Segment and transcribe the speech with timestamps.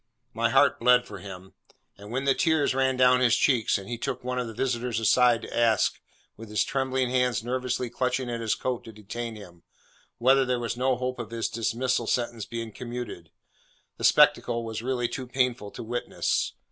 [0.33, 1.53] My heart bled for him;
[1.95, 4.99] and when the tears ran down his cheeks, and he took one of the visitors
[4.99, 6.01] aside, to ask,
[6.35, 9.61] with his trembling hands nervously clutching at his coat to detain him,
[10.17, 13.29] whether there was no hope of his dismal sentence being commuted,
[13.97, 16.53] the spectacle was really too painful to witness.